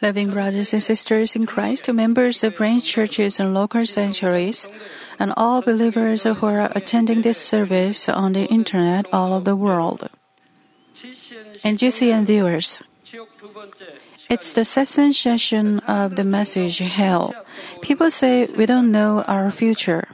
[0.00, 4.66] Loving brothers and sisters in Christ, members of branch churches and local sanctuaries,
[5.18, 10.08] and all believers who are attending this service on the internet all over the world.
[11.62, 12.82] And GCN viewers,
[14.30, 17.34] it's the second session of the message Hell.
[17.82, 20.08] People say we don't know our future.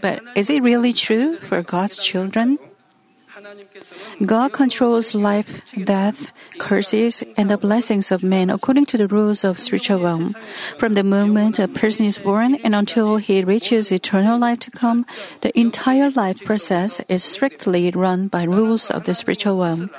[0.00, 2.58] But is it really true for God's children?
[4.24, 6.28] God controls life, death,
[6.58, 10.34] curses, and the blessings of men according to the rules of spiritual realm.
[10.78, 15.06] From the moment a person is born and until he reaches eternal life to come,
[15.42, 19.90] the entire life process is strictly run by rules of the spiritual realm.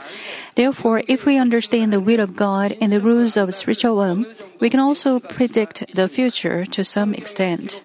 [0.60, 4.28] Therefore, if we understand the will of God and the rules of spiritual realm,
[4.60, 7.82] we can also predict the future to some extent.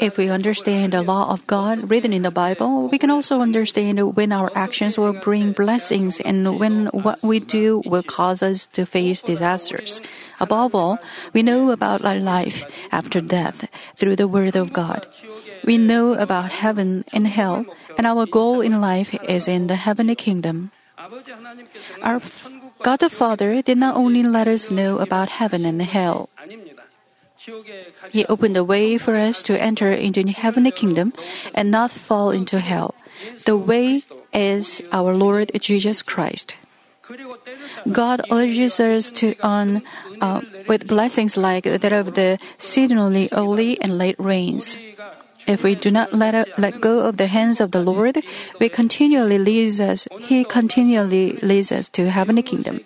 [0.00, 4.16] If we understand the law of God written in the Bible, we can also understand
[4.16, 8.86] when our actions will bring blessings and when what we do will cause us to
[8.86, 10.00] face disasters.
[10.40, 10.96] Above all,
[11.34, 15.04] we know about our life after death through the Word of God.
[15.68, 17.66] We know about heaven and hell,
[17.98, 20.72] and our goal in life is in the heavenly kingdom.
[22.02, 22.20] Our
[22.82, 26.28] God the Father did not only let us know about heaven and hell.
[28.10, 31.12] He opened the way for us to enter into the heavenly kingdom
[31.54, 32.94] and not fall into hell.
[33.44, 36.54] The way is our Lord Jesus Christ.
[37.92, 39.82] God urges us to on
[40.20, 44.76] uh, with blessings like that of the seasonally early and late rains.
[45.46, 48.22] If we do not let, let go of the hands of the Lord,
[48.58, 52.80] we continually leads us, He continually leads us to heavenly kingdom.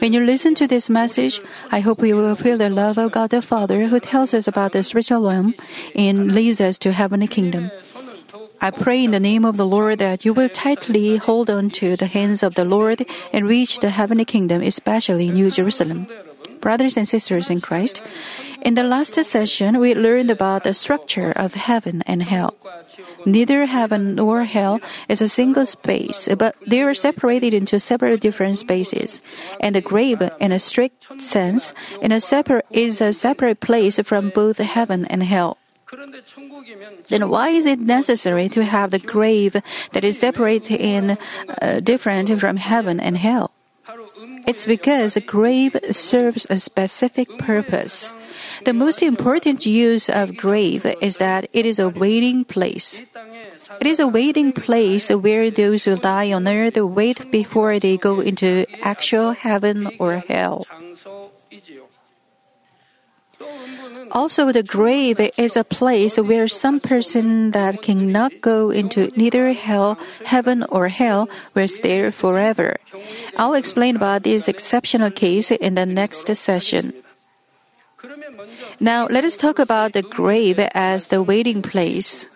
[0.00, 3.30] When you listen to this message, I hope you will feel the love of God
[3.30, 5.54] the Father who tells us about the spiritual realm
[5.94, 7.70] and leads us to heavenly kingdom.
[8.60, 11.96] I pray in the name of the Lord that you will tightly hold on to
[11.96, 16.06] the hands of the Lord and reach the heavenly kingdom, especially New Jerusalem
[16.60, 18.00] brothers and sisters in Christ,
[18.62, 22.56] in the last session we learned about the structure of heaven and hell.
[23.24, 28.58] Neither heaven nor hell is a single space, but they are separated into several different
[28.58, 29.20] spaces.
[29.60, 34.30] And the grave, in a strict sense, in a separate, is a separate place from
[34.30, 35.58] both heaven and hell.
[37.08, 39.56] Then why is it necessary to have the grave
[39.92, 41.18] that is separate in
[41.60, 43.52] uh, different from heaven and hell?
[44.46, 48.12] It's because a grave serves a specific purpose.
[48.64, 53.00] The most important use of grave is that it is a waiting place.
[53.80, 58.20] It is a waiting place where those who die on earth wait before they go
[58.20, 60.66] into actual heaven or hell.
[64.12, 69.98] Also, the grave is a place where some person that cannot go into neither hell,
[70.24, 72.76] heaven or hell will stay forever.
[73.36, 76.92] I'll explain about this exceptional case in the next session.
[78.80, 82.26] Now, let us talk about the grave as the waiting place.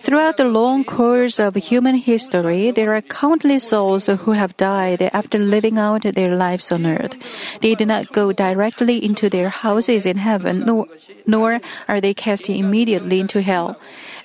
[0.00, 5.38] Throughout the long course of human history, there are countless souls who have died after
[5.38, 7.14] living out their lives on earth.
[7.60, 10.86] They do not go directly into their houses in heaven, nor,
[11.26, 13.78] nor are they cast immediately into hell.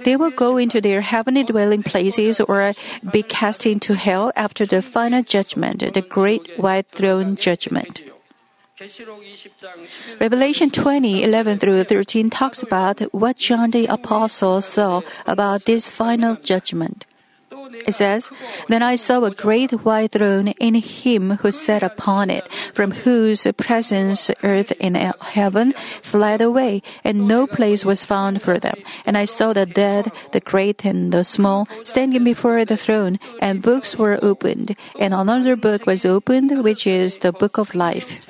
[0.06, 2.72] They will go into their heavenly dwelling places or
[3.12, 8.09] be cast into hell after the final judgment, the great white throne judgment.
[10.22, 16.36] Revelation 20, 11 through 13 talks about what John the Apostle saw about this final
[16.36, 17.06] judgment.
[17.86, 18.32] It says,
[18.70, 23.46] Then I saw a great white throne and him who sat upon it, from whose
[23.58, 28.78] presence earth and heaven fled away, and no place was found for them.
[29.06, 33.62] And I saw the dead, the great and the small, standing before the throne, and
[33.62, 34.76] books were opened.
[35.00, 38.26] And another book was opened, which is the book of life.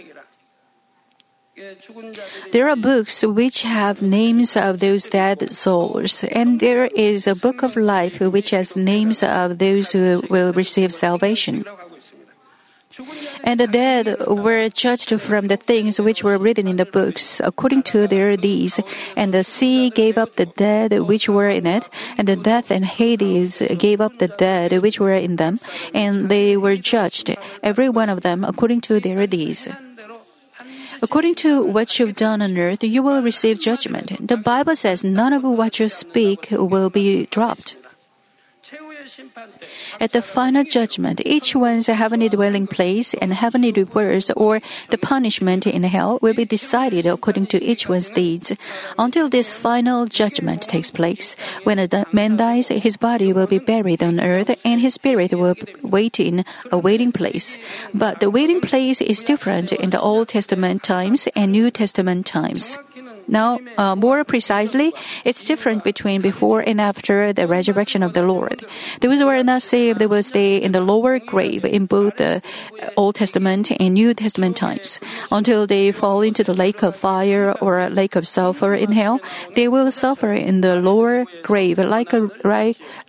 [2.51, 7.63] There are books which have names of those dead souls, and there is a book
[7.63, 11.65] of life which has names of those who will receive salvation.
[13.43, 17.83] And the dead were judged from the things which were written in the books according
[17.93, 18.79] to their deeds.
[19.15, 21.87] And the sea gave up the dead which were in it,
[22.17, 25.59] and the death and Hades gave up the dead which were in them,
[25.93, 29.69] and they were judged, every one of them according to their deeds.
[31.01, 34.27] According to what you've done on earth, you will receive judgment.
[34.27, 37.77] The Bible says none of what you speak will be dropped.
[39.99, 45.67] At the final judgment, each one's heavenly dwelling place and heavenly rewards or the punishment
[45.67, 48.51] in hell will be decided according to each one's deeds.
[48.97, 54.03] Until this final judgment takes place, when a man dies, his body will be buried
[54.03, 57.57] on earth and his spirit will wait in a waiting place.
[57.93, 62.77] But the waiting place is different in the Old Testament times and New Testament times.
[63.29, 64.93] Now, uh, more precisely,
[65.23, 68.65] it's different between before and after the resurrection of the Lord.
[69.01, 72.41] Those who are not saved they will stay in the lower grave in both the
[72.97, 74.99] Old Testament and New Testament times.
[75.31, 79.19] Until they fall into the lake of fire or a lake of sulfur in hell,
[79.55, 82.29] they will suffer in the lower grave like a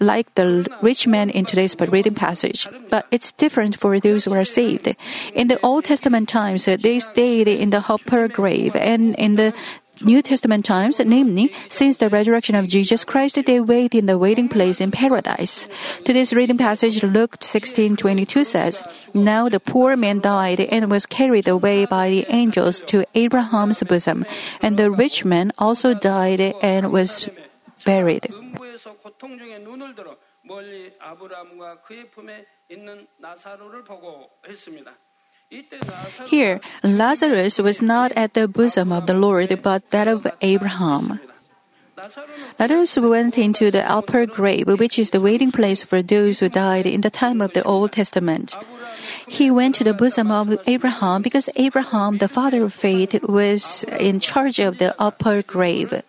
[0.01, 2.69] like the rich man in today's reading passage.
[2.91, 4.95] But it's different for those who are saved.
[5.35, 9.55] In the Old Testament times, they stayed in the upper grave, and in the
[10.02, 14.50] New Testament times, namely, since the resurrection of Jesus Christ, they wait in the waiting
[14.50, 15.70] place in paradise.
[16.04, 18.84] Today's reading passage, Luke 16:22 says,
[19.14, 24.26] "Now the poor man died and was carried away by the angels to Abraham's bosom,
[24.62, 27.32] and the rich man also died and was
[27.86, 34.92] buried." 음부에서 고통 중에 눈을 들어 멀리 아브라함과 그의 품에 있는 나사로를 보고 했습니다.
[36.27, 41.19] Here, Lazarus was not at the bosom of the Lord, but that of Abraham.
[42.59, 46.87] Lazarus went into the upper grave, which is the waiting place for those who died
[46.87, 48.57] in the time of the Old Testament.
[49.27, 54.21] He went to the bosom of Abraham because Abraham, the father of faith, was in
[54.21, 56.03] charge of the upper grave.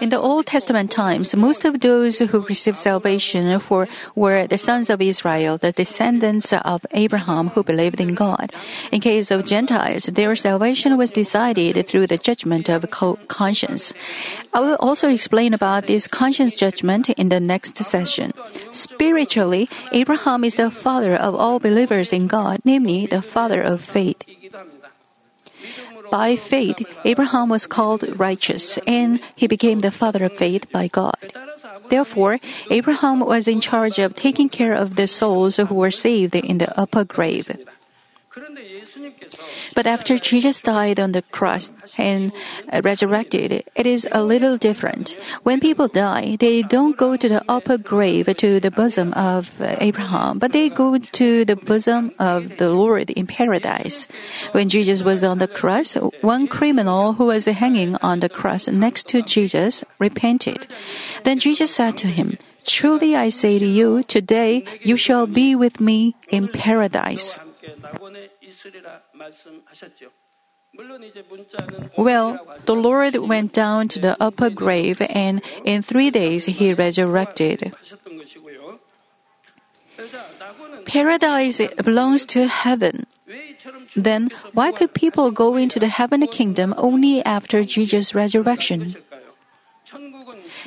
[0.00, 4.90] In the Old Testament times, most of those who received salvation for were the sons
[4.90, 8.52] of Israel, the descendants of Abraham who believed in God.
[8.92, 12.88] In case of Gentiles, their salvation was decided through the judgment of
[13.26, 13.92] conscience.
[14.54, 18.32] I will also explain about this conscience judgment in the next session.
[18.70, 24.22] Spiritually, Abraham is the father of all believers in God, namely the father of faith.
[26.10, 31.16] By faith, Abraham was called righteous, and he became the father of faith by God.
[31.88, 32.38] Therefore,
[32.70, 36.68] Abraham was in charge of taking care of the souls who were saved in the
[36.78, 37.50] upper grave.
[39.74, 42.32] But after Jesus died on the cross and
[42.72, 45.16] uh, resurrected, it is a little different.
[45.42, 49.76] When people die, they don't go to the upper grave to the bosom of uh,
[49.80, 54.06] Abraham, but they go to the bosom of the Lord in paradise.
[54.52, 59.08] When Jesus was on the cross, one criminal who was hanging on the cross next
[59.08, 60.66] to Jesus repented.
[61.24, 65.80] Then Jesus said to him, Truly I say to you, today you shall be with
[65.80, 67.38] me in paradise.
[71.96, 77.72] Well, the Lord went down to the upper grave and in three days he resurrected.
[80.84, 83.06] Paradise belongs to heaven.
[83.96, 88.94] Then why could people go into the heavenly kingdom only after Jesus' resurrection?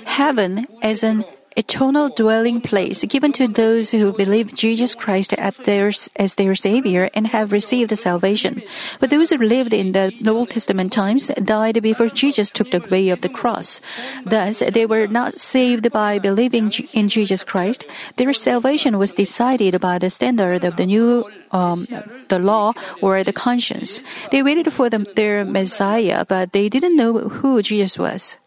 [0.05, 1.23] Heaven is an
[1.57, 7.09] eternal dwelling place given to those who believe Jesus Christ as their, as their Savior
[7.13, 8.61] and have received salvation.
[8.99, 13.09] But those who lived in the Old Testament times died before Jesus took the way
[13.09, 13.81] of the cross.
[14.25, 17.85] Thus, they were not saved by believing in Jesus Christ.
[18.15, 21.87] Their salvation was decided by the standard of the new um,
[22.29, 24.01] the law or the conscience.
[24.31, 28.37] They waited for them, their Messiah, but they didn't know who Jesus was.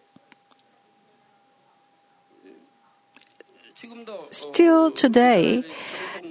[4.36, 5.64] still today,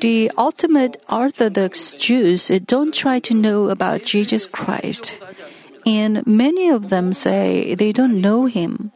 [0.01, 5.17] the ultimate Orthodox Jews eh, don't try to know about Jesus Christ.
[5.85, 8.91] And many of them say they don't know him.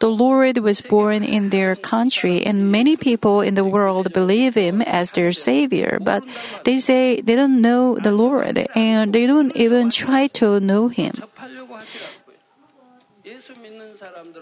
[0.00, 4.82] The Lord was born in their country, and many people in the world believe him
[4.82, 6.24] as their Savior, but
[6.64, 11.14] they say they don't know the Lord, and they don't even try to know him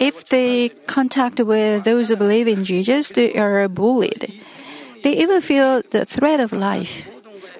[0.00, 4.40] if they contact with those who believe in Jesus, they are bullied.
[5.02, 7.08] They even feel the threat of life.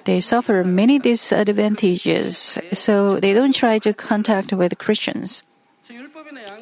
[0.05, 5.43] They suffer many disadvantages, so they don't try to contact with Christians.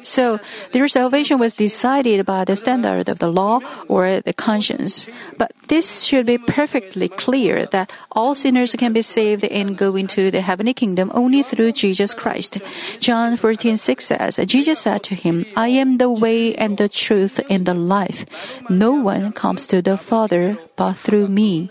[0.02, 0.38] So
[0.72, 5.08] their salvation was decided by the standard of the law or the conscience.
[5.38, 10.30] But this should be perfectly clear that all sinners can be saved and go into
[10.30, 12.58] the heavenly kingdom only through Jesus Christ.
[13.00, 17.66] John 14:6 says, Jesus said to him, "I am the way and the truth and
[17.66, 18.24] the life.
[18.70, 21.70] No one comes to the Father but through me."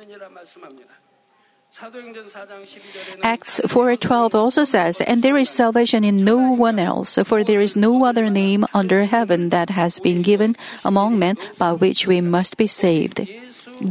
[3.21, 7.75] Acts 4:12 also says, "And there is salvation in no one else, for there is
[7.75, 10.55] no other name under heaven that has been given
[10.85, 13.27] among men by which we must be saved."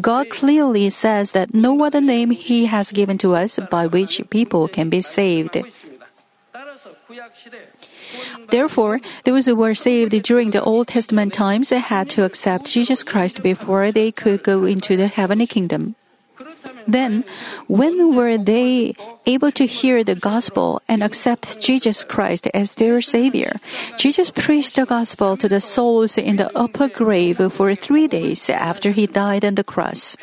[0.01, 4.65] God clearly says that no other name he has given to us by which people
[4.67, 5.61] can be saved.
[8.49, 13.43] Therefore, those who were saved during the Old Testament times had to accept Jesus Christ
[13.43, 15.97] before they could go into the heavenly kingdom.
[16.87, 17.25] Then,
[17.67, 18.95] when were they
[19.27, 23.61] able to hear the gospel and accept Jesus Christ as their Savior?
[23.97, 28.91] Jesus preached the gospel to the souls in the upper grave for three days after
[28.91, 30.17] he died on the cross.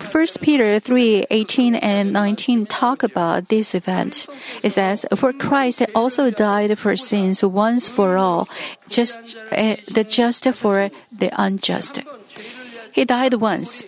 [0.00, 4.26] 1 Peter 3 18 and 19 talk about this event.
[4.62, 8.48] It says, For Christ also died for sins once for all,
[8.88, 12.00] just uh, the just for the unjust.
[12.92, 13.84] He died once.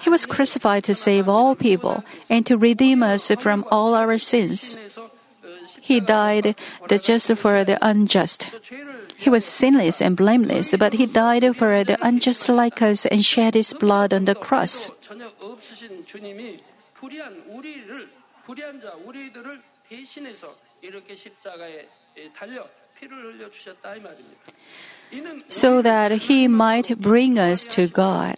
[0.00, 4.78] He was crucified to save all people and to redeem us from all our sins.
[5.80, 6.54] He died
[6.88, 8.46] the just for the unjust.
[9.16, 13.54] He was sinless and blameless, but he died for the unjust like us and shed
[13.54, 14.90] his blood on the cross.
[25.48, 28.36] So that he might bring us to God.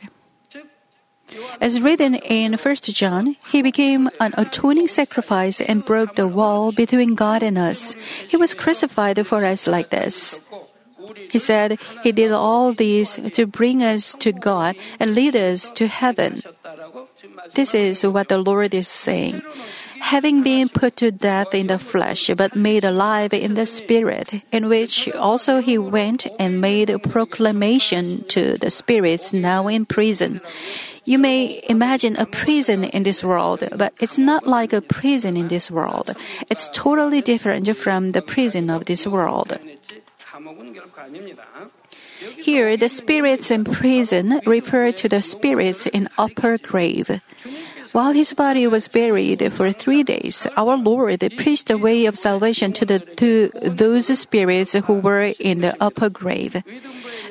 [1.61, 7.15] As written in 1 John, he became an atoning sacrifice and broke the wall between
[7.15, 7.95] God and us.
[8.29, 10.41] He was crucified for us like this.
[11.31, 15.87] He said he did all these to bring us to God and lead us to
[15.87, 16.43] heaven.
[17.55, 19.43] This is what the Lord is saying.
[20.01, 24.69] Having been put to death in the flesh, but made alive in the spirit, in
[24.69, 30.41] which also he went and made a proclamation to the spirits now in prison
[31.05, 35.49] you may imagine a prison in this world, but it's not like a prison in
[35.49, 36.15] this world.
[36.49, 39.59] It's totally different from the prison of this world.
[42.39, 47.21] Here, the spirits in prison refer to the spirits in upper grave.
[47.93, 52.73] While his body was buried for three days, our Lord preached the way of salvation
[52.75, 56.63] to, the, to those spirits who were in the upper grave.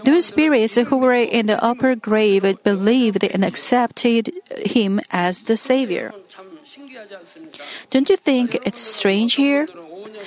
[0.04, 4.32] Those spirits who were in the upper grave believed and accepted
[4.66, 6.14] him as the Savior.
[7.90, 9.68] Don't you think it's strange here?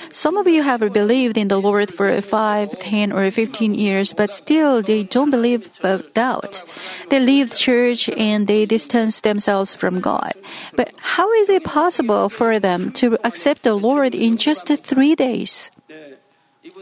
[0.09, 4.31] Some of you have believed in the Lord for 5, 10, or 15 years, but
[4.31, 6.63] still they don't believe but doubt.
[7.09, 10.33] They leave church and they distance themselves from God.
[10.75, 15.71] But how is it possible for them to accept the Lord in just three days?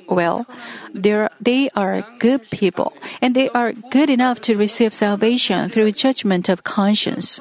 [0.08, 0.46] Well,
[0.94, 6.50] they're, they are good people, and they are good enough to receive salvation through judgment
[6.50, 7.40] of conscience.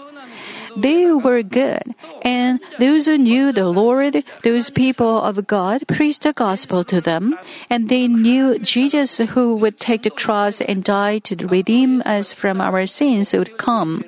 [0.76, 6.32] They were good, and those who knew the Lord, those people of God, preached the
[6.32, 7.36] gospel to them,
[7.68, 12.60] and they knew Jesus who would take the cross and die to redeem us from
[12.60, 14.04] our sins would come.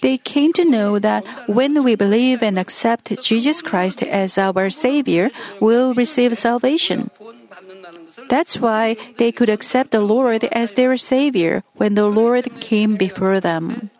[0.00, 5.30] They came to know that when we believe and accept Jesus Christ as our Savior,
[5.60, 7.10] we'll receive salvation.
[8.28, 13.40] That's why they could accept the Lord as their Savior when the Lord came before
[13.40, 13.90] them.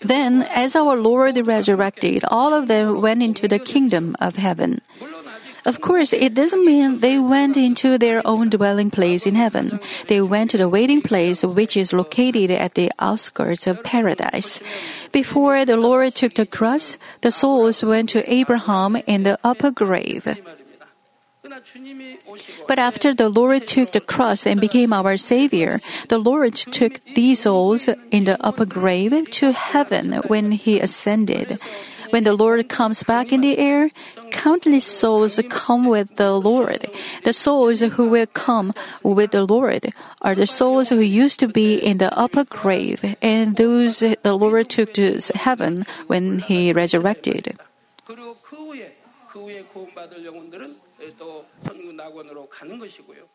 [0.00, 4.80] Then, as our Lord resurrected, all of them went into the kingdom of heaven.
[5.64, 9.80] Of course, it doesn't mean they went into their own dwelling place in heaven.
[10.08, 14.60] They went to the waiting place, which is located at the outskirts of paradise.
[15.12, 20.26] Before the Lord took the cross, the souls went to Abraham in the upper grave.
[22.68, 27.40] But after the Lord took the cross and became our Savior, the Lord took these
[27.40, 31.58] souls in the upper grave to heaven when He ascended.
[32.09, 33.89] When the Lord comes back in the air,
[34.31, 36.85] countless souls come with the Lord.
[37.23, 38.73] The souls who will come
[39.03, 43.55] with the Lord are the souls who used to be in the upper grave and
[43.55, 47.57] those the Lord took to heaven when He resurrected.
[48.05, 48.95] 그리고 그 후에
[49.27, 50.77] 그 후에 구원받을 영혼들은
[51.17, 53.25] 또 천국 낙원으로 가는 것이고요.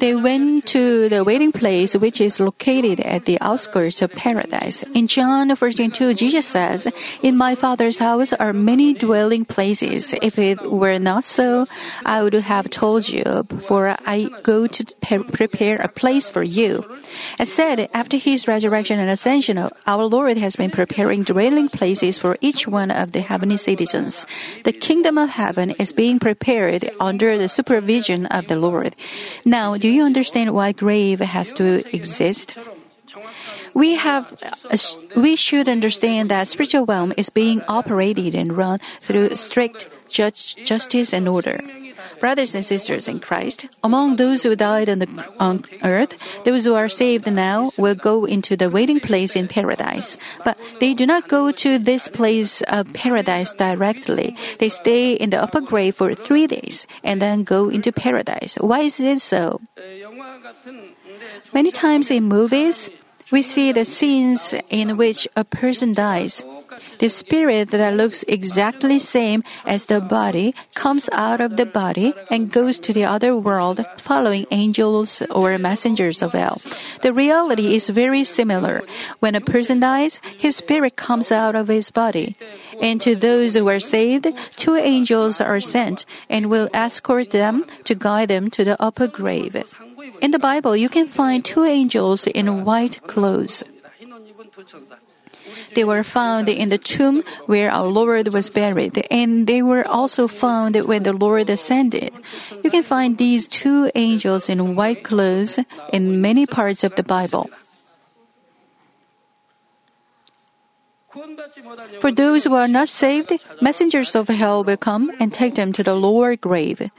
[0.00, 4.82] They went to the waiting place, which is located at the outskirts of paradise.
[4.94, 6.88] In John 14 2, Jesus says,
[7.22, 10.14] In my Father's house are many dwelling places.
[10.22, 11.66] If it were not so,
[12.06, 14.84] I would have told you, for I go to
[15.32, 16.84] prepare a place for you.
[17.38, 22.38] As said, after his resurrection and ascension, our Lord has been preparing dwelling places for
[22.40, 24.24] each one of the heavenly citizens.
[24.64, 28.96] The kingdom of heaven is being prepared under the supervision of the Lord.
[29.44, 32.58] Now, do you understand why grave has to exist?
[33.74, 34.76] we have uh,
[35.16, 41.12] we should understand that spiritual realm is being operated and run through strict judge, justice
[41.12, 41.60] and order.
[42.20, 45.08] Brothers and sisters in Christ, among those who died on, the,
[45.40, 50.18] on earth, those who are saved now will go into the waiting place in paradise.
[50.44, 54.36] But they do not go to this place of paradise directly.
[54.58, 58.56] They stay in the upper grave for three days and then go into paradise.
[58.60, 59.60] Why is it so?
[61.54, 62.90] Many times in movies,
[63.32, 66.44] we see the scenes in which a person dies.
[66.98, 72.52] The spirit that looks exactly same as the body comes out of the body and
[72.52, 76.60] goes to the other world following angels or messengers of hell.
[77.02, 78.82] The reality is very similar.
[79.20, 82.36] When a person dies, his spirit comes out of his body.
[82.80, 87.94] And to those who are saved, two angels are sent and will escort them to
[87.94, 89.56] guide them to the upper grave.
[90.20, 93.64] In the Bible, you can find two angels in white clothes.
[95.74, 100.26] They were found in the tomb where our Lord was buried, and they were also
[100.26, 102.12] found when the Lord ascended.
[102.62, 105.58] You can find these two angels in white clothes
[105.92, 107.50] in many parts of the Bible.
[112.00, 115.82] For those who are not saved, messengers of hell will come and take them to
[115.82, 116.90] the lower grave.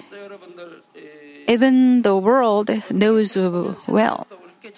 [1.48, 3.38] Even the world knows
[3.88, 4.28] well.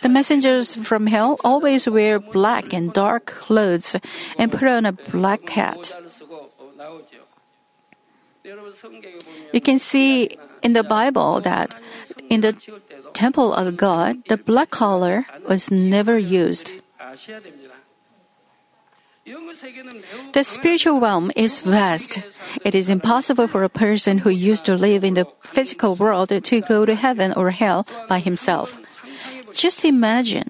[0.02, 3.96] The messengers from hell always wear black and dark clothes
[4.38, 5.94] and put on a black hat.
[9.54, 11.76] You can see in the Bible that
[12.30, 12.54] in the
[13.14, 16.74] temple of God, the black color was never used.
[20.34, 22.20] The spiritual realm is vast.
[22.66, 26.62] It is impossible for a person who used to live in the physical world to
[26.62, 28.78] go to heaven or hell by himself.
[29.54, 30.50] Just imagine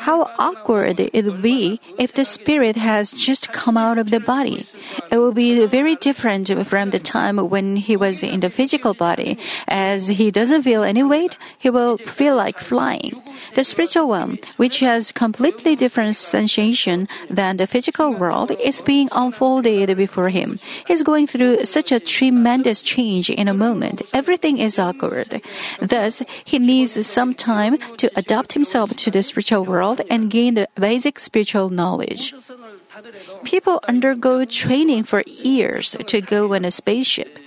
[0.00, 4.66] how awkward it would be if the spirit has just come out of the body.
[5.10, 9.38] It will be very different from the time when he was in the physical body.
[9.68, 13.22] As he doesn't feel any weight, he will feel like flying.
[13.54, 19.96] The spiritual one, which has completely different sensation than the physical world, is being unfolded
[19.96, 20.58] before him.
[20.86, 24.02] He's going through such a tremendous change in a moment.
[24.14, 25.42] Everything is awkward.
[25.80, 30.54] Thus, he needs some time to adapt himself to the spiritual world world and gain
[30.54, 32.34] the basic spiritual knowledge.
[33.44, 37.38] People undergo training for years to go on a spaceship.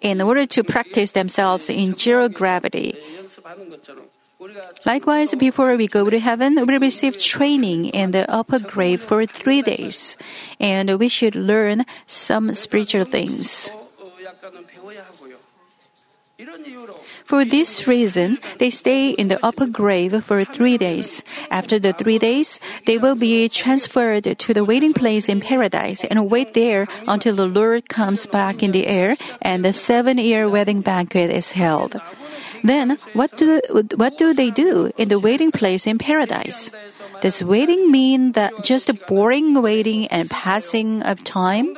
[0.00, 2.96] In order to practice themselves in zero gravity.
[4.84, 9.62] Likewise, before we go to heaven, we receive training in the upper grave for three
[9.62, 10.16] days,
[10.58, 13.70] and we should learn some spiritual things.
[17.24, 21.22] For this reason, they stay in the upper grave for three days.
[21.50, 26.30] After the three days, they will be transferred to the waiting place in paradise and
[26.30, 30.80] wait there until the Lord comes back in the air and the seven year wedding
[30.80, 32.00] banquet is held.
[32.64, 33.60] Then, what do,
[33.96, 36.70] what do they do in the waiting place in paradise?
[37.20, 41.76] Does waiting mean that just boring waiting and passing of time?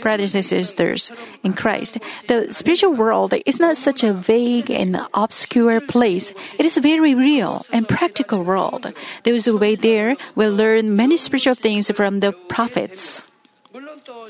[0.00, 5.80] Brothers and sisters in Christ, the spiritual world is not such a vague and obscure
[5.80, 6.32] place.
[6.58, 8.92] It is a very real and practical world.
[9.24, 13.24] Those who wait there will learn many spiritual things from the prophets.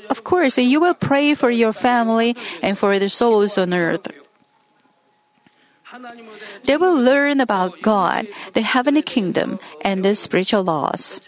[0.09, 4.07] Of course, you will pray for your family and for the souls on earth.
[6.65, 11.19] They will learn about God, the heavenly kingdom, and the spiritual laws.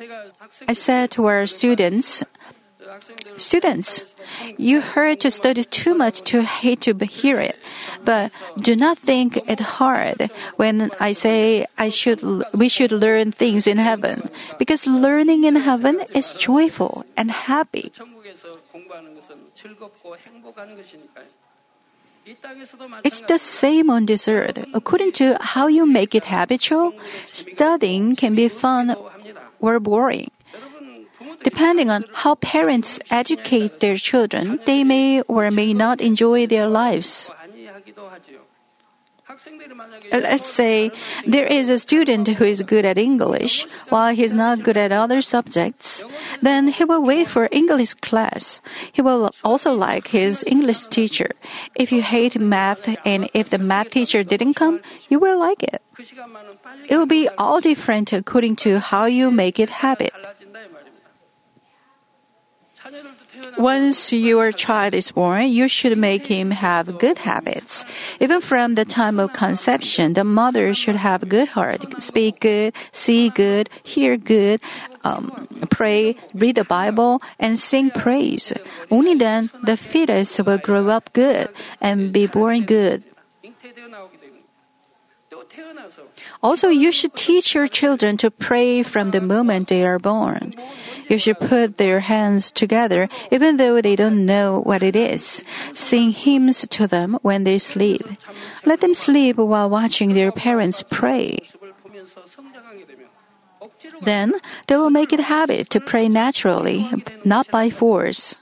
[0.68, 2.24] I said to our students,
[3.38, 4.04] Students,
[4.58, 7.58] you heard to study too much to hate to hear it,
[8.04, 12.22] but do not think it hard when I say I should
[12.54, 17.92] we should learn things in heaven because learning in heaven is joyful and happy.
[23.04, 24.60] It's the same on this earth.
[24.74, 26.94] According to how you make it habitual,
[27.32, 28.96] studying can be fun
[29.60, 30.30] or boring.
[31.44, 37.32] Depending on how parents educate their children, they may or may not enjoy their lives.
[40.12, 40.92] Let's say
[41.26, 45.22] there is a student who is good at English while he's not good at other
[45.22, 46.04] subjects.
[46.42, 48.62] Then he will wait for English class.
[48.92, 51.32] He will also like his English teacher.
[51.76, 55.82] If you hate math and if the math teacher didn't come, you will like it.
[56.90, 60.12] It will be all different according to how you make it habit.
[63.58, 67.86] Once your child is born, you should make him have good habits.
[68.20, 73.30] Even from the time of conception, the mother should have good heart, speak good, see
[73.30, 74.60] good, hear good,
[75.04, 78.54] um, pray, read the Bible, and sing praise.
[78.90, 81.50] Only then the fetus will grow up good
[81.82, 83.04] and be born good.
[86.42, 90.54] Also, you should teach your children to pray from the moment they are born.
[91.10, 95.44] You should put their hands together even though they don't know what it is.
[95.74, 98.02] Sing hymns to them when they sleep.
[98.66, 101.48] Let them sleep while watching their parents pray.
[104.02, 104.34] Then
[104.68, 106.90] they will make it a habit to pray naturally,
[107.24, 108.36] not by force.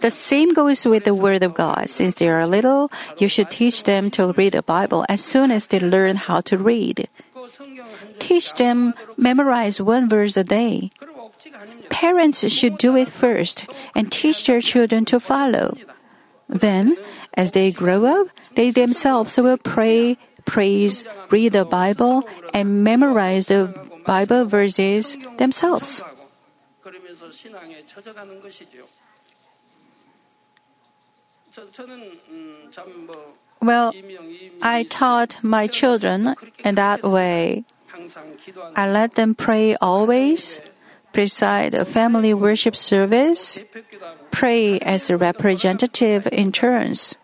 [0.00, 1.90] The same goes with the Word of God.
[1.90, 5.66] Since they are little, you should teach them to read the Bible as soon as
[5.66, 7.08] they learn how to read.
[8.18, 10.90] Teach them memorize one verse a day.
[11.88, 15.76] Parents should do it first and teach their children to follow.
[16.48, 16.96] Then,
[17.34, 23.72] as they grow up, they themselves will pray, praise, read the Bible, and memorize the
[24.04, 26.02] Bible verses themselves.
[33.60, 33.92] Well,
[34.62, 37.64] I taught my children in that way.
[38.76, 40.60] I let them pray always,
[41.12, 43.62] preside a family worship service,
[44.30, 47.16] pray as a representative in turns.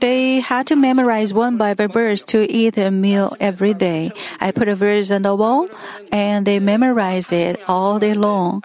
[0.00, 4.12] They had to memorize one Bible verse to eat a meal every day.
[4.40, 5.68] I put a verse on the wall
[6.12, 8.62] and they memorized it all day long.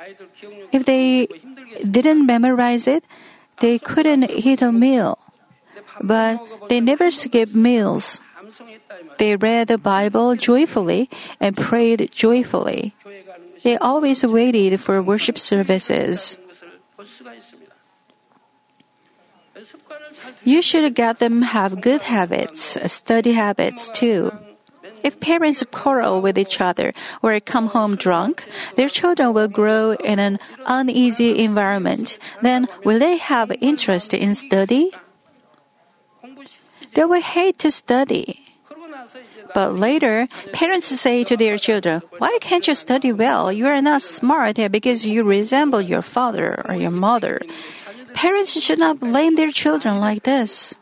[0.72, 1.28] If they
[1.84, 3.04] didn't memorize it,
[3.60, 5.20] they couldn't eat a meal.
[6.02, 8.22] But they never skipped meals.
[9.18, 12.94] They read the Bible joyfully and prayed joyfully.
[13.64, 16.38] They always waited for worship services.
[20.46, 24.32] You should get them have good habits, study habits too.
[25.04, 30.18] If parents quarrel with each other or come home drunk, their children will grow in
[30.18, 32.18] an uneasy environment.
[32.42, 34.92] Then will they have interest in study?
[36.94, 38.42] They will hate to study.
[39.54, 43.52] But later, parents say to their children, Why can't you study well?
[43.52, 47.42] You are not smart because you resemble your father or your mother.
[48.16, 50.74] Parents should not blame their children like this.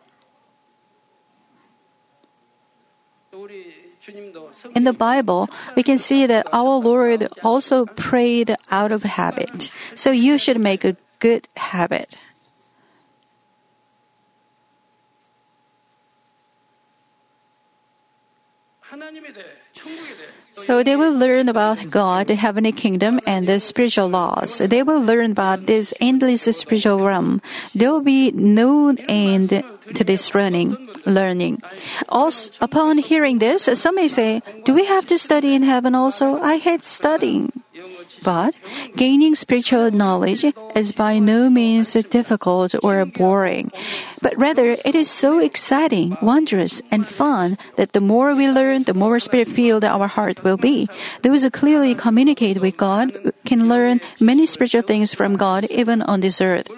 [4.76, 9.72] In the Bible, we can see that our Lord also prayed out of habit.
[9.96, 12.22] So you should make a good habit.
[20.54, 24.60] So they will learn about God, the heavenly kingdom, and the spiritual laws.
[24.60, 27.42] They will learn about this endless spiritual realm.
[27.74, 30.78] There will be no end to this learning.
[31.06, 31.60] Learning.
[32.08, 36.40] Also, upon hearing this, some may say, "Do we have to study in heaven also?
[36.40, 37.63] I hate studying."
[38.24, 38.56] But
[38.96, 43.72] gaining spiritual knowledge is by no means difficult or boring,
[44.22, 48.94] but rather it is so exciting, wondrous, and fun that the more we learn, the
[48.94, 50.88] more spirit filled our heart will be.
[51.24, 56.22] Those who clearly communicate with God can learn many spiritual things from God even on
[56.22, 56.70] this earth.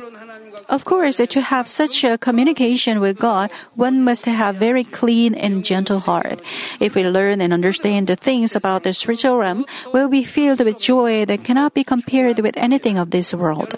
[0.67, 5.63] Of course, to have such a communication with God, one must have very clean and
[5.63, 6.41] gentle heart.
[6.79, 10.81] If we learn and understand the things about the spiritual realm, we'll be filled with
[10.81, 13.77] joy that cannot be compared with anything of this world.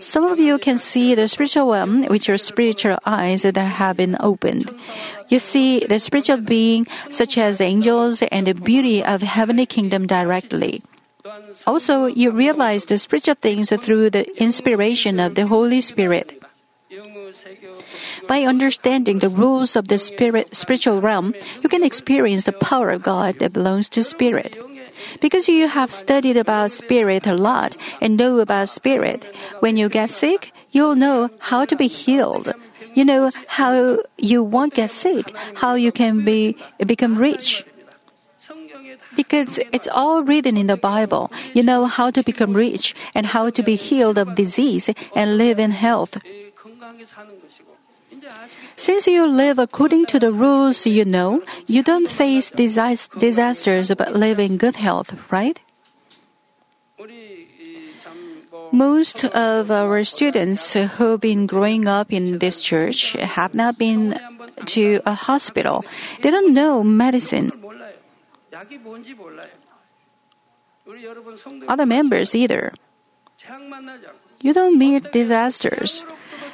[0.00, 4.16] Some of you can see the spiritual realm with your spiritual eyes that have been
[4.20, 4.70] opened.
[5.28, 10.82] You see the spiritual being, such as angels and the beauty of heavenly kingdom directly.
[11.66, 16.40] Also, you realize the spiritual things through the inspiration of the Holy Spirit.
[18.26, 23.02] By understanding the rules of the spirit, spiritual realm, you can experience the power of
[23.02, 24.56] God that belongs to spirit.
[25.20, 29.24] Because you have studied about spirit a lot and know about spirit,
[29.60, 32.52] when you get sick, you'll know how to be healed.
[32.94, 37.64] You know how you won't get sick, how you can be become rich
[39.18, 41.26] because it's all written in the Bible.
[41.52, 44.86] You know how to become rich and how to be healed of disease
[45.18, 46.22] and live in health.
[48.78, 54.38] Since you live according to the rules you know, you don't face disasters but live
[54.38, 55.58] in good health, right?
[58.70, 64.14] Most of our students who've been growing up in this church have not been
[64.76, 65.84] to a hospital.
[66.22, 67.50] They don't know medicine
[71.68, 72.72] other members either.
[74.40, 76.04] You don't meet disasters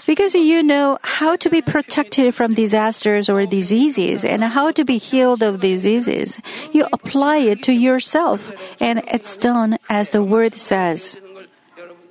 [0.07, 4.99] because you know how to be protected from disasters or diseases and how to be
[4.99, 6.41] healed of diseases.
[6.73, 11.17] You apply it to yourself and it's done as the word says.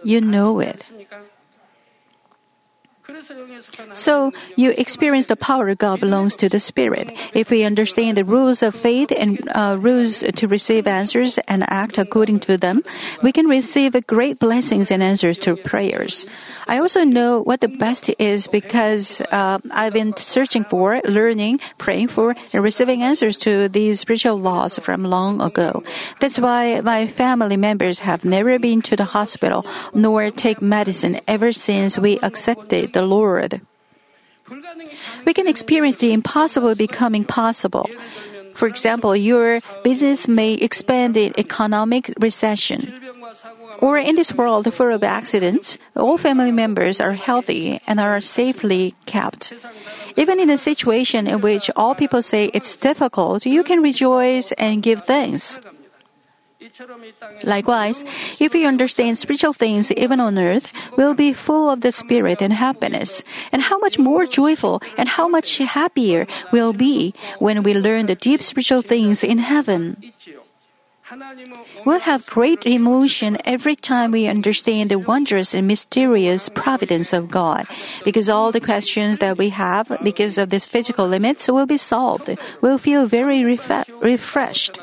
[0.04, 0.90] You know it.
[3.94, 7.12] So you experience the power God belongs to the Spirit.
[7.34, 11.98] If we understand the rules of faith and uh, rules to receive answers and act
[11.98, 12.84] according to them,
[13.22, 16.26] we can receive great blessings and answers to prayers.
[16.68, 22.10] I also know what the best is because uh, I've been searching for, learning, praying
[22.10, 25.84] for, and receiving answers to these spiritual laws from long ago.
[26.20, 31.52] That's why my family members have never been to the hospital nor take medicine ever
[31.52, 33.62] since we accepted the Lord.
[35.26, 37.88] We can experience the impossible becoming possible.
[38.54, 42.94] For example, your business may expand in economic recession.
[43.82, 48.94] Or in this world full of accidents, all family members are healthy and are safely
[49.06, 49.54] kept.
[50.16, 54.84] Even in a situation in which all people say it's difficult, you can rejoice and
[54.84, 55.60] give thanks.
[57.44, 58.04] Likewise,
[58.40, 62.54] if we understand spiritual things even on earth, we'll be full of the Spirit and
[62.54, 63.24] happiness.
[63.52, 68.16] And how much more joyful and how much happier we'll be when we learn the
[68.16, 69.98] deep spiritual things in heaven.
[71.86, 77.68] We'll have great emotion every time we understand the wondrous and mysterious providence of God,
[78.04, 82.36] because all the questions that we have because of these physical limits will be solved.
[82.62, 84.80] We'll feel very refa- refreshed.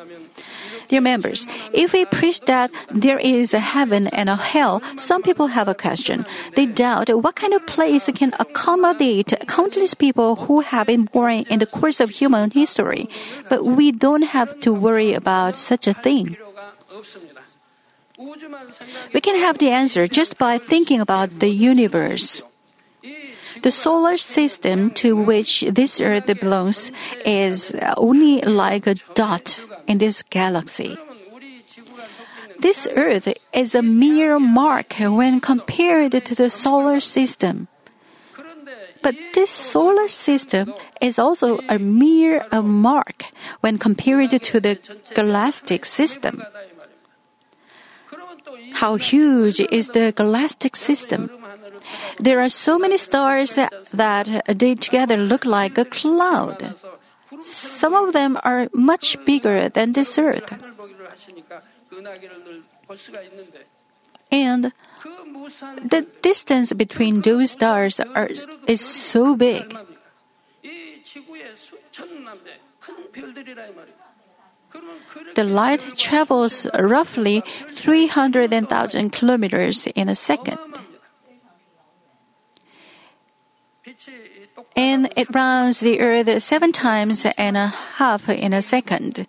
[0.91, 5.47] Dear members, if we preach that there is a heaven and a hell, some people
[5.47, 6.27] have a question.
[6.57, 11.61] They doubt what kind of place can accommodate countless people who have been born in
[11.61, 13.07] the course of human history.
[13.49, 16.37] But we don't have to worry about such a thing.
[19.15, 22.43] We can have the answer just by thinking about the universe.
[23.63, 26.93] The solar system to which this Earth belongs
[27.25, 30.97] is only like a dot in this galaxy.
[32.59, 37.69] This Earth is a mere mark when compared to the solar system.
[39.03, 43.25] But this solar system is also a mere a mark
[43.61, 44.79] when compared to the
[45.15, 46.43] galactic system.
[48.75, 51.31] How huge is the galactic system?
[52.19, 53.55] There are so many stars
[53.93, 56.75] that they together look like a cloud.
[57.41, 60.53] Some of them are much bigger than this earth.
[64.31, 64.73] And
[65.83, 68.31] the distance between those stars are,
[68.67, 69.77] is so big.
[75.35, 80.59] The light travels roughly 300,000 kilometers in a second
[84.77, 89.27] and it rounds the earth seven times and a half in a second.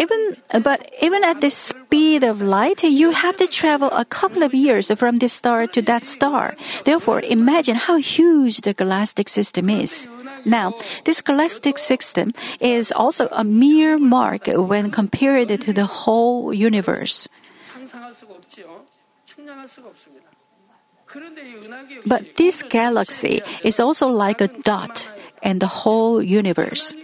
[0.00, 4.54] Even, but even at the speed of light, you have to travel a couple of
[4.54, 6.54] years from this star to that star.
[6.84, 10.08] Therefore, imagine how huge the galactic system is.
[10.44, 17.28] Now, this galactic system is also a mere mark when compared to the whole universe.
[22.06, 25.08] But this galaxy is also like a dot
[25.42, 26.94] in the whole universe.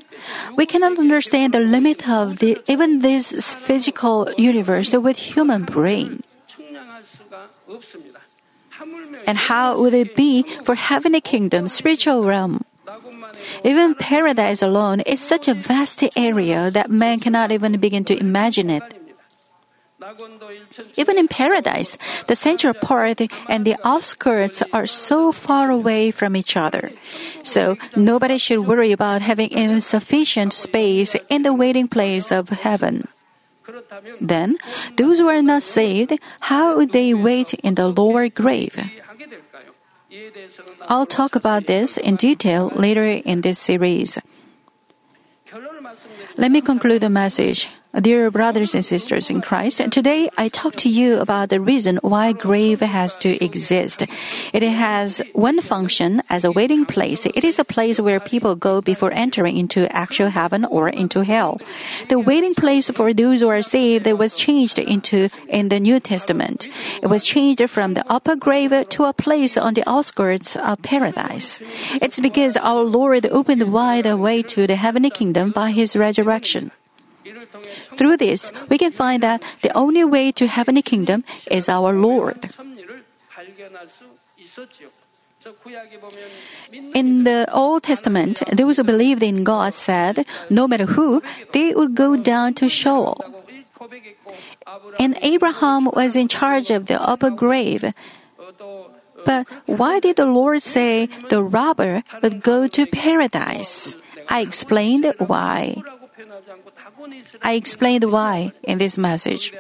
[0.57, 6.23] We cannot understand the limit of the, even this physical universe with human brain.
[9.27, 12.65] And how would it be for heavenly kingdom, spiritual realm?
[13.65, 18.71] Even paradise alone is such a vast area that man cannot even begin to imagine
[18.71, 18.83] it.
[20.97, 26.57] Even in paradise, the central part and the outskirts are so far away from each
[26.57, 26.93] other.
[27.43, 33.09] So nobody should worry about having insufficient space in the waiting place of heaven.
[34.21, 34.57] Then,
[34.97, 38.79] those who are not saved, how would they wait in the lower grave?
[40.89, 44.19] I'll talk about this in detail later in this series.
[46.37, 47.69] Let me conclude the message.
[47.95, 52.33] Dear brothers and sisters in Christ, today I talk to you about the reason why
[52.33, 54.05] grave has to exist.
[54.53, 57.25] It has one function as a waiting place.
[57.25, 61.61] It is a place where people go before entering into actual heaven or into hell.
[62.11, 66.69] The waiting place for those who are saved was changed into in the New Testament.
[67.03, 71.59] It was changed from the upper grave to a place on the outskirts of paradise.
[72.03, 76.71] It's because our Lord opened wide a way to the heavenly kingdom by his resurrection.
[77.97, 82.51] Through this, we can find that the only way to heavenly kingdom is our Lord.
[86.95, 91.95] In the Old Testament, those who believed in God said, no matter who, they would
[91.95, 93.17] go down to Sheol.
[94.99, 97.85] And Abraham was in charge of the upper grave.
[99.25, 103.97] But why did the Lord say the robber would go to paradise?
[104.29, 105.83] I explained why.
[107.43, 109.53] I explained why in this message.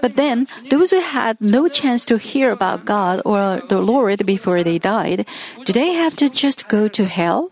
[0.00, 4.62] But then, those who had no chance to hear about God or the Lord before
[4.62, 5.26] they died,
[5.64, 7.50] do they have to just go to hell?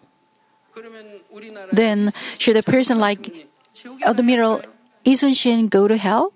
[1.73, 3.49] Then, should a person like
[4.05, 4.63] Admiral
[5.05, 6.33] Isun go to hell?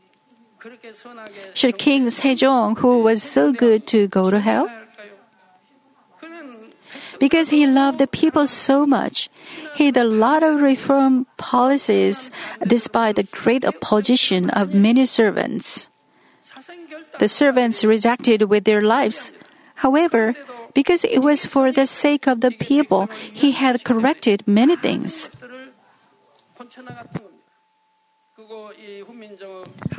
[1.55, 4.69] Should King Sejong, who was so good, to go to hell?
[7.19, 9.31] Because he loved the people so much,
[9.75, 12.31] he did a lot of reform policies
[12.67, 15.89] despite the great opposition of many servants.
[17.19, 19.33] The servants rejected with their lives.
[19.77, 20.35] However,
[20.75, 25.31] because it was for the sake of the people, he had corrected many things.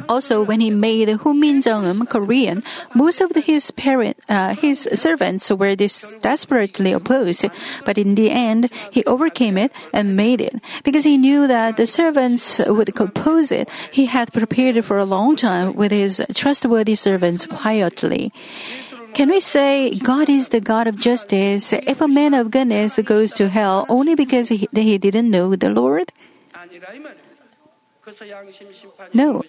[0.07, 2.63] Also, when he made Hunminjeongeum Korean,
[2.95, 7.45] most of his parent, uh, his servants were desperately opposed.
[7.83, 11.87] But in the end, he overcame it and made it because he knew that the
[11.87, 13.69] servants would oppose it.
[13.91, 18.31] He had prepared for a long time with his trustworthy servants quietly.
[19.13, 23.33] Can we say God is the God of justice if a man of goodness goes
[23.33, 26.13] to hell only because he, he didn't know the Lord?
[29.13, 29.43] No.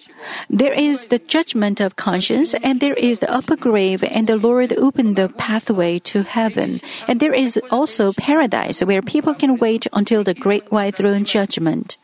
[0.50, 4.72] There is the judgment of conscience, and there is the upper grave, and the Lord
[4.74, 6.80] opened the pathway to heaven.
[7.06, 11.98] And there is also paradise where people can wait until the great white throne judgment.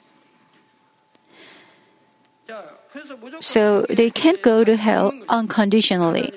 [3.41, 6.33] So they can't go to hell unconditionally.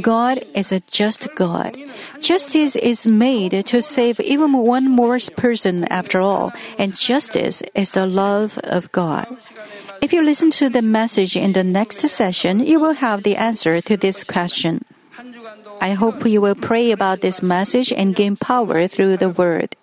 [0.00, 1.76] God is a just God.
[2.20, 8.06] Justice is made to save even one more person after all, and justice is the
[8.06, 9.26] love of God.
[10.00, 13.80] If you listen to the message in the next session, you will have the answer
[13.80, 14.84] to this question.
[15.80, 19.76] I hope you will pray about this message and gain power through the word.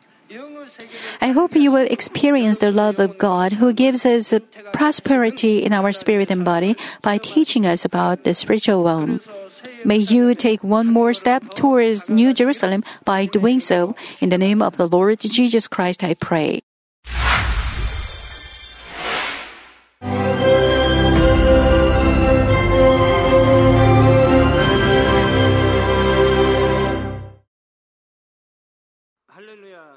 [1.22, 4.34] I hope you will experience the love of God who gives us
[4.74, 9.22] prosperity in our spirit and body by teaching us about the spiritual realm.
[9.86, 13.96] May you take one more step towards New Jerusalem by doing so.
[14.20, 16.62] In the name of the Lord Jesus Christ, I pray.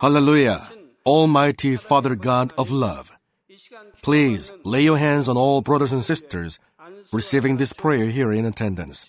[0.00, 0.60] Hallelujah!
[1.06, 3.12] Almighty Father God of love,
[4.02, 6.58] please lay your hands on all brothers and sisters
[7.12, 9.08] receiving this prayer here in attendance.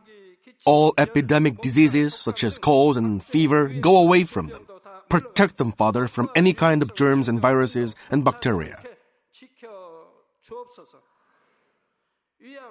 [0.65, 4.67] all epidemic diseases such as colds and fever go away from them.
[5.09, 8.77] Protect them, Father, from any kind of germs and viruses and bacteria.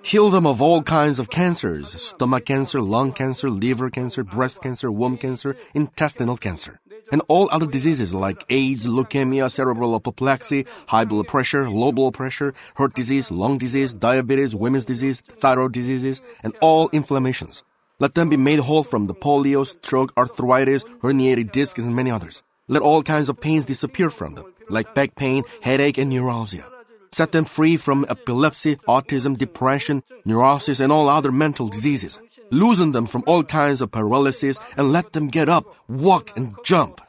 [0.02, 4.90] Heal them of all kinds of cancers stomach cancer, lung cancer, liver cancer, breast cancer,
[4.90, 6.80] womb cancer, intestinal cancer,
[7.12, 12.54] and all other diseases like AIDS, leukemia, cerebral apoplexy, high blood pressure, low blood pressure,
[12.76, 17.62] heart disease, lung disease, diabetes, women's disease, thyroid diseases, and all inflammations.
[18.00, 22.42] Let them be made whole from the polio, stroke, arthritis, herniated discs, and many others.
[22.66, 26.64] Let all kinds of pains disappear from them, like back pain, headache, and neuralgia.
[27.12, 32.18] Set them free from epilepsy, autism, depression, neurosis, and all other mental diseases.
[32.50, 37.00] Loosen them from all kinds of paralysis and let them get up, walk, and jump.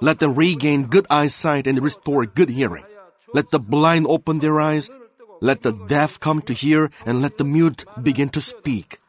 [0.00, 2.84] Let them regain good eyesight and restore good hearing.
[3.34, 4.88] Let the blind open their eyes.
[5.40, 9.01] Let the deaf come to hear and let the mute begin to speak.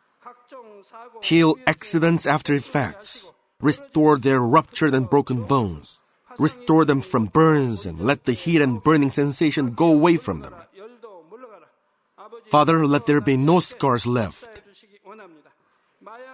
[1.24, 3.32] Heal accidents after effects.
[3.62, 6.00] Restore their ruptured and broken bones.
[6.38, 10.54] Restore them from burns and let the heat and burning sensation go away from them.
[12.52, 14.50] Father, let there be no scars left.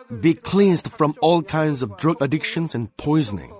[0.10, 3.54] Be cleansed from all kinds of drug addictions and poisoning.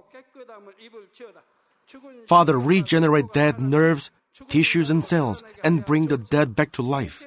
[2.26, 4.10] Father, regenerate dead nerves,
[4.48, 7.22] tissues, and cells and bring the dead back to life.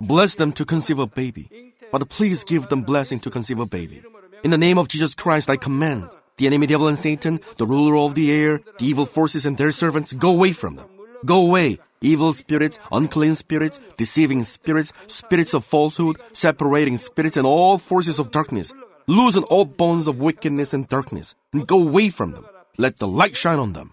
[0.00, 1.69] Bless them to conceive a baby.
[1.90, 4.02] Father, please give them blessing to conceive a baby.
[4.44, 7.96] In the name of Jesus Christ, I command the enemy devil and Satan, the ruler
[7.98, 10.88] of the air, the evil forces and their servants, go away from them.
[11.24, 17.76] Go away, evil spirits, unclean spirits, deceiving spirits, spirits of falsehood, separating spirits, and all
[17.76, 18.72] forces of darkness.
[19.06, 22.46] Loosen all bonds of wickedness and darkness, and go away from them.
[22.78, 23.92] Let the light shine on them.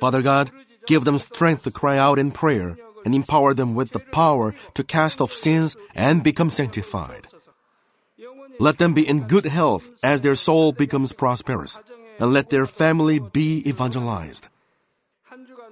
[0.00, 0.50] Father God,
[0.86, 4.84] give them strength to cry out in prayer, and empower them with the power to
[4.84, 7.26] cast off sins and become sanctified.
[8.58, 11.78] Let them be in good health as their soul becomes prosperous,
[12.18, 14.48] and let their family be evangelized.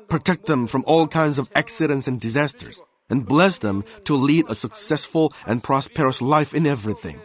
[0.08, 4.54] Protect them from all kinds of accidents and disasters, and bless them to lead a
[4.54, 7.20] successful and prosperous life in everything.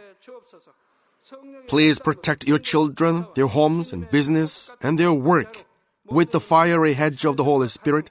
[1.68, 5.64] Please protect your children, their homes and business, and their work
[6.10, 8.10] with the fiery hedge of the Holy Spirit,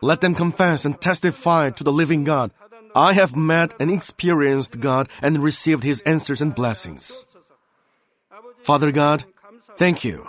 [0.00, 2.50] Let them confess and testify to the living God.
[2.94, 7.24] I have met and experienced God and received His answers and blessings.
[8.62, 9.24] Father God,
[9.76, 10.28] thank you.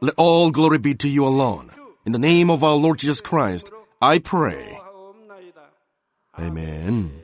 [0.00, 1.70] Let all glory be to you alone.
[2.04, 4.78] In the name of our Lord Jesus Christ, I pray.
[6.38, 7.21] Amen.